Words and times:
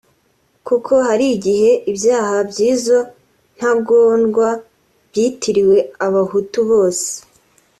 kuko 0.67 0.93
hari 1.07 1.25
igihe 1.37 1.69
ibyaha 1.91 2.35
by’izo 2.49 2.99
ntagondwa 3.57 4.47
byitiriwe 5.09 5.77
Abahutu 6.05 6.59
bose 6.69 7.09